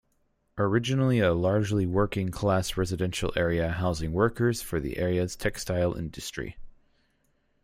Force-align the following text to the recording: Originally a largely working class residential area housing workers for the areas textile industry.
Originally 0.57 1.19
a 1.19 1.31
largely 1.31 1.85
working 1.85 2.29
class 2.29 2.75
residential 2.75 3.31
area 3.35 3.69
housing 3.69 4.13
workers 4.13 4.59
for 4.59 4.79
the 4.79 4.97
areas 4.97 5.35
textile 5.35 5.93
industry. 5.93 6.57